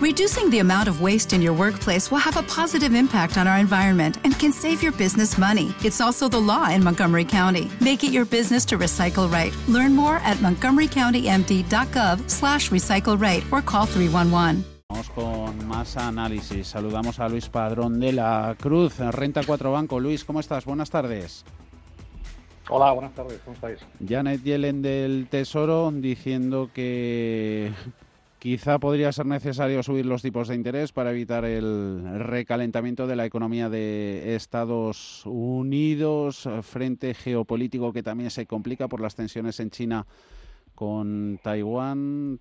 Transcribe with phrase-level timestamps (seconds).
[0.00, 3.58] Reducing the amount of waste in your workplace will have a positive impact on our
[3.58, 5.74] environment and can save your business money.
[5.84, 7.70] It's also the law in Montgomery County.
[7.82, 9.52] Make it your business to recycle right.
[9.68, 14.64] Learn more at montgomerycountymd.gov slash recycle right or call 311.
[14.88, 16.68] Vamos con más análisis.
[16.68, 20.00] Saludamos a Luis Padrón de la Cruz, Renta 4 Banco.
[20.00, 20.64] Luis, ¿cómo estás?
[20.64, 21.44] Buenas tardes.
[22.70, 23.80] Hola, buenas tardes, ¿cómo estáis?
[24.08, 27.70] Janet Yellen del Tesoro diciendo que
[28.40, 33.26] quizá podría ser necesario subir los tipos de interés para evitar el recalentamiento de la
[33.26, 40.06] economía de Estados Unidos, frente geopolítico que también se complica por las tensiones en China
[40.74, 42.40] con Taiwán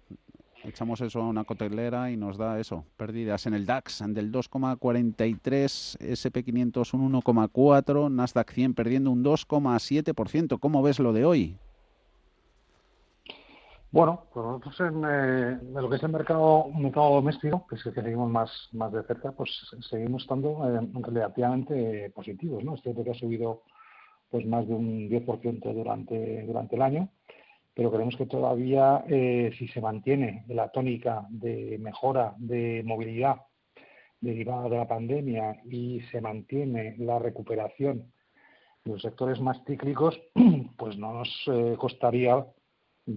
[0.64, 5.98] echamos eso a una cotelera y nos da eso, pérdidas en el DAX del 2,43,
[6.00, 10.60] SP500 un 1,4, Nasdaq 100 perdiendo un 2,7%.
[10.60, 11.58] ¿Cómo ves lo de hoy?
[13.92, 17.92] Bueno, pues nosotros en, eh, lo que es el mercado, mercado doméstico, que es que
[17.92, 19.50] seguimos más, más de cerca, pues
[19.90, 22.76] seguimos estando eh, relativamente positivos, ¿no?
[22.76, 23.64] Es cierto que ha subido
[24.30, 27.10] pues más de un 10% durante, durante el año,
[27.74, 33.38] pero creemos que todavía eh, si se mantiene la tónica de mejora de movilidad
[34.22, 38.12] derivada de la pandemia y se mantiene la recuperación
[38.86, 40.22] de los sectores más cíclicos,
[40.78, 42.46] pues no nos eh, costaría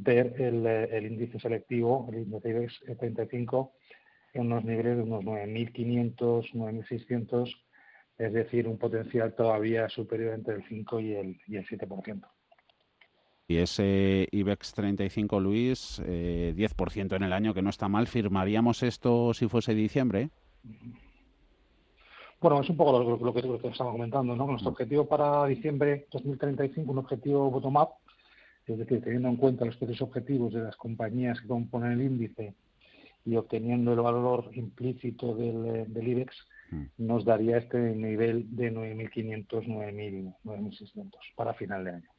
[0.00, 3.72] ver el, eh, el, índice selectivo, el índice IBEX 35,
[4.34, 7.56] en unos niveles de unos 9.500, 9.600,
[8.18, 12.22] es decir, un potencial todavía superior entre el 5 y el, y el 7%.
[13.48, 18.06] Y ese IBEX 35, Luis, eh, 10% en el año, que no está mal.
[18.06, 20.30] ¿Firmaríamos esto si fuese diciembre?
[22.40, 24.46] Bueno, es un poco lo, lo, que, lo que, estamos comentando, ¿no?
[24.46, 27.90] Nuestro objetivo para diciembre 2035, un objetivo bottom-up,
[28.66, 32.54] es decir, teniendo en cuenta los precios objetivos de las compañías que componen el índice
[33.24, 36.84] y obteniendo el valor implícito del, eh, del IBEX, mm.
[36.98, 42.10] nos daría este nivel de 9.500, 9.600 para final de año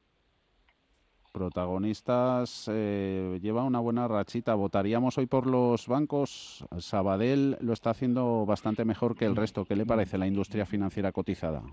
[1.34, 4.54] protagonistas eh, lleva una buena rachita.
[4.54, 6.64] ¿Votaríamos hoy por los bancos?
[6.78, 9.66] Sabadell lo está haciendo bastante mejor que el resto.
[9.66, 11.64] ¿Qué le parece la industria financiera cotizada?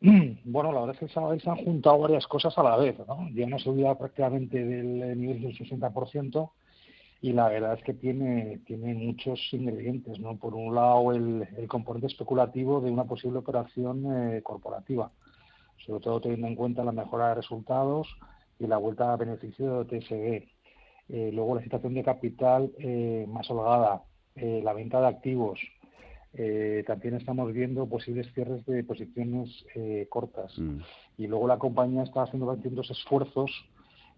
[0.44, 2.98] Bueno, la verdad es que el se han juntado varias cosas a la vez.
[3.06, 3.28] ¿no?
[3.34, 6.50] Ya una subida prácticamente del nivel del 60%
[7.20, 10.18] y la verdad es que tiene, tiene muchos ingredientes.
[10.20, 10.36] ¿no?
[10.36, 15.10] Por un lado, el, componente especulativo de una posible operación eh, corporativa
[15.88, 18.08] sobre todo teniendo en cuenta la mejora de resultados
[18.58, 20.48] y la vuelta a beneficio de TSG.
[21.10, 24.02] Eh, luego la situación de capital eh, más holgada,
[24.34, 25.58] eh, la venta de activos.
[26.86, 29.64] También estamos viendo posibles cierres de posiciones
[30.08, 30.56] cortas.
[30.58, 30.80] Mm.
[31.16, 33.50] Y luego la compañía está haciendo distintos esfuerzos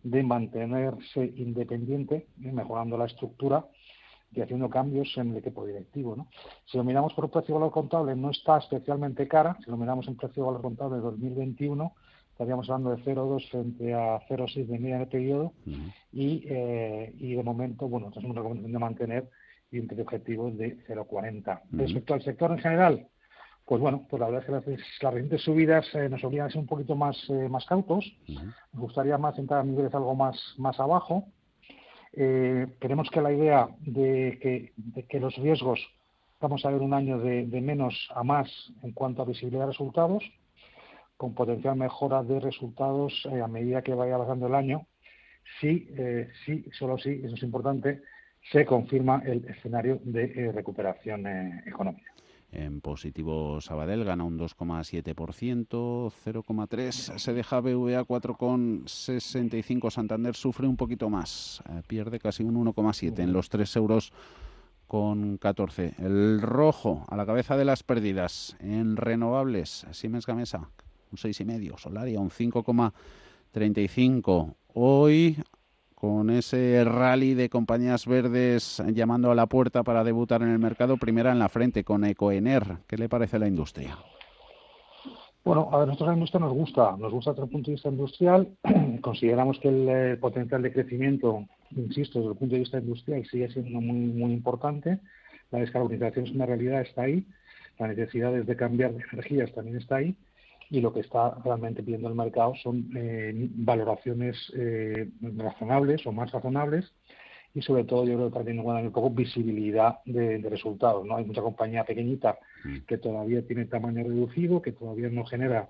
[0.03, 3.67] de mantenerse independiente, mejorando la estructura
[4.33, 6.17] y haciendo cambios en el equipo directivo.
[6.17, 6.29] ¿no?
[6.67, 9.57] Si lo miramos por precio valor contable, no está especialmente cara.
[9.65, 11.93] Si lo miramos en precio valor contable de 2021,
[12.31, 15.53] estaríamos hablando de 0,2 frente a 0,6 de media en el periodo.
[16.13, 19.31] y, eh, y de momento, bueno, tenemos una recomendación de mantener
[19.71, 21.61] y un precio objetivo de 0,40.
[21.73, 23.07] Respecto al sector en general,
[23.65, 26.51] pues bueno, pues la verdad es que las, las recientes subidas eh, nos obligan a
[26.51, 28.05] ser un poquito más, eh, más cautos.
[28.29, 31.27] Nos gustaría más entrar a niveles algo más, más abajo.
[32.13, 34.73] Eh, creemos que la idea de
[35.09, 35.81] que, los riesgos
[36.41, 38.49] vamos a ver un año de, menos a más
[38.83, 40.25] en cuanto a visibilidad de resultados,
[41.17, 44.87] con potencial mejora de resultados eh, a medida que vaya avanzando el año,
[45.61, 48.03] sí, eh, sí, solo sí, eso es importante,
[48.43, 51.27] se confirma el escenario de eh, recuperación
[51.67, 52.11] económica.
[52.53, 59.91] En positivo Sabadell gana un 2,7%, 0,3 se deja BVA 4,65.
[59.91, 64.13] Santander sufre un poquito más, eh, pierde casi un 1,7 en los 3 euros
[64.89, 65.95] con 14.
[65.99, 70.71] El rojo a la cabeza de las pérdidas en renovables, Siemens Gamesa
[71.13, 74.55] un 6,5, Solaria un 5,35.
[74.75, 75.37] Hoy
[76.01, 80.97] con ese rally de compañías verdes llamando a la puerta para debutar en el mercado,
[80.97, 82.79] primera en la frente con Ecoener.
[82.87, 83.99] ¿Qué le parece a la industria?
[85.45, 88.49] Bueno, a nosotros la industria nos gusta, nos gusta desde el punto de vista industrial.
[89.03, 91.45] Consideramos que el, potencial de crecimiento,
[91.77, 95.01] insisto, desde el punto de vista industrial sigue siendo muy, muy importante.
[95.51, 97.27] La descarbonización es una realidad, está ahí.
[97.79, 100.17] La necesidad de cambiar de energías también está ahí
[100.71, 106.31] y lo que está realmente pidiendo el mercado son eh, valoraciones eh, razonables o más
[106.31, 106.93] razonables
[107.53, 111.05] y sobre todo yo creo que también un poco visibilidad de, resultados.
[111.05, 112.79] no Hay mucha compañía pequeñita mm.
[112.87, 115.69] que todavía tiene tamaño reducido, que todavía no genera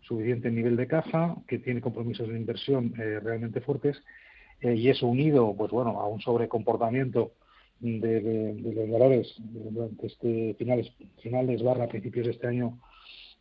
[0.00, 4.02] suficiente nivel de caja, que tiene compromisos de inversión eh, realmente fuertes
[4.64, 7.32] y eso unido pues bueno a un sobrecomportamiento
[7.80, 12.78] de, los valores durante este finales, finales barra principios de este año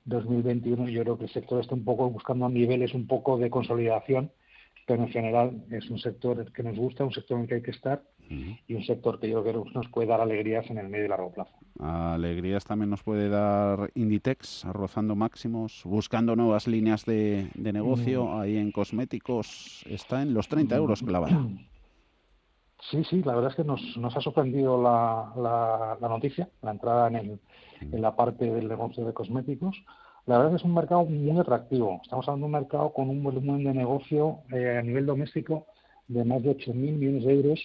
[0.05, 4.31] 2021, yo creo que el sector está un poco buscando niveles un poco de consolidación,
[4.87, 7.61] pero en general es un sector que nos gusta, un sector en el que hay
[7.61, 8.03] que estar
[8.67, 11.09] y un sector que yo creo que nos puede dar alegrías en el medio y
[11.09, 11.51] largo plazo.
[11.79, 18.25] Alegrías también nos puede dar Inditex, rozando máximos, buscando nuevas líneas de, negocio.
[18.25, 18.39] Mm.
[18.39, 21.45] Ahí en cosméticos está en los 30 euros clavada.
[22.89, 25.31] Sí, sí, la verdad es que nos, nos ha sorprendido la,
[26.01, 27.39] la, noticia, la entrada en, el,
[27.81, 29.83] en la parte del negocio de cosméticos.
[30.25, 31.99] La verdad es que es un mercado muy atractivo.
[32.03, 35.67] Estamos hablando de un mercado con un volumen de negocio eh, a nivel doméstico
[36.07, 37.59] de más de 8.000 millones de euros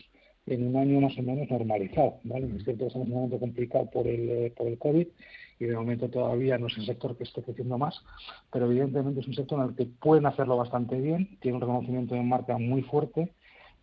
[0.46, 2.19] en un año más o menos normalizado.
[2.24, 2.46] ¿vale?
[2.56, 5.06] Es cierto que estamos en un momento complicado por el, eh, por el COVID
[5.58, 8.02] y de momento todavía no es el sector que esté creciendo más,
[8.52, 12.14] pero evidentemente es un sector en el que pueden hacerlo bastante bien, tiene un reconocimiento
[12.14, 13.32] de marca muy fuerte,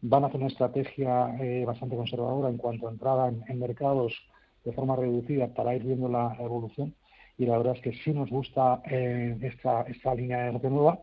[0.03, 4.13] van a hacer una estrategia eh, bastante conservadora en cuanto a entrada en mercados
[4.63, 6.93] de forma reducida para ir viendo la evolución
[7.37, 10.99] y la verdad es que sí nos gusta eh, esta, esta línea de negocio nueva.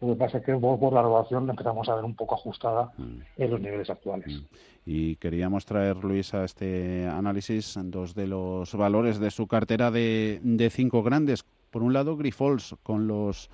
[0.00, 2.92] Lo que pasa es que por, la evaluación la empezamos a ver un poco ajustada
[3.36, 4.42] en los niveles actuales.
[4.84, 10.40] Y queríamos traer, Luis, a este análisis dos de los valores de su cartera de,
[10.42, 11.44] de cinco grandes.
[11.70, 13.48] Por un lado, Grifols, con los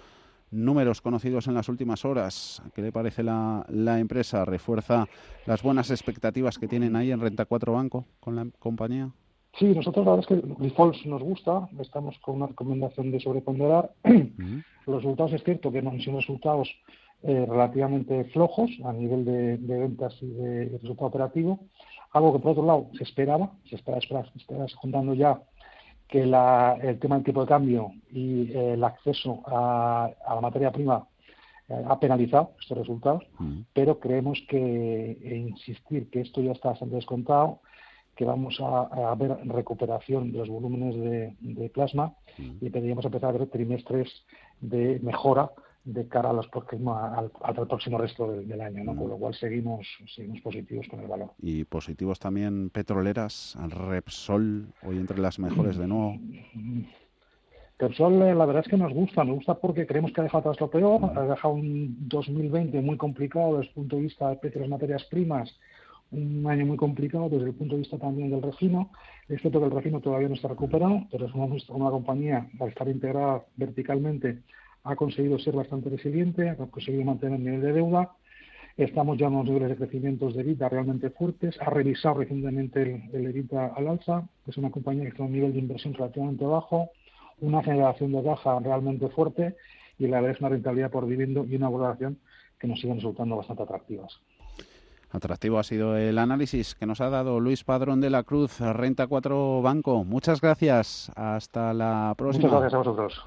[0.51, 2.63] números conocidos en las últimas horas.
[2.75, 4.45] ¿Qué le parece la, la empresa?
[4.45, 5.07] ¿Refuerza
[5.47, 9.11] las buenas expectativas que tienen ahí en Renta 4 Banco con la compañía?
[9.59, 13.91] Sí, nosotros la verdad es que Grifols nos gusta, estamos con una recomendación de sobreponderar.
[14.87, 16.69] Los resultados es cierto que no han sido resultados
[17.23, 21.61] eh, relativamente flojos a nivel de, ventas y de, resultado operativo,
[22.13, 25.41] algo que por otro lado se esperaba, se estaba, se contando ya
[26.11, 31.07] que el tema del tipo de cambio y eh, el acceso a, la materia prima
[31.69, 33.25] eh, ha penalizado estos resultados,
[33.73, 37.61] pero creemos que insistir que esto ya está bastante descontado
[38.17, 40.95] que vamos a, ver recuperación de los volúmenes
[41.41, 44.09] de, plasma y deberíamos empezar a ver trimestres
[44.61, 45.51] de mejora
[45.85, 46.99] de cara a los próximos,
[47.43, 48.95] al, próximo resto del, año, ¿no?
[48.95, 51.31] con lo cual seguimos, seguimos positivos con el valor.
[51.39, 56.19] Y positivos también petroleras, Repsol, hoy entre las mejores de nuevo.
[57.79, 60.41] Repsol, eh, la verdad es que nos gusta, nos gusta porque creemos que ha dejado
[60.41, 64.37] atrás lo peor, ha dejado un 2020 muy complicado desde el punto de vista de
[64.37, 65.57] precios de las materias primas
[66.13, 68.91] un año muy complicado desde el punto de vista también del refino.
[69.29, 72.89] Es cierto que el refino todavía no está recuperado, pero es una, compañía, al estar
[72.89, 74.43] integrada verticalmente,
[74.85, 78.13] ha conseguido ser bastante resiliente, ha conseguido mantener el nivel de deuda.
[78.77, 81.57] Estamos ya en unos niveles de crecimiento de EBITDA realmente fuertes.
[81.61, 84.29] Ha revisado recientemente el, el EBITDA al alza.
[84.47, 86.91] Es una compañía que tiene un nivel de inversión relativamente bajo,
[87.41, 89.57] una generación de caja realmente fuerte
[89.99, 92.19] y la verdad es una rentabilidad por dividendo y una valoración
[92.59, 94.21] que nos siguen resultando bastante atractivas.
[95.11, 99.09] Atractivo ha sido el análisis que nos ha dado Luis Padrón de la Cruz, Renta
[99.09, 100.05] 4 Banco.
[100.05, 101.11] Muchas gracias.
[101.17, 102.45] Hasta la próxima.
[102.45, 103.27] Muchas gracias a vosotros.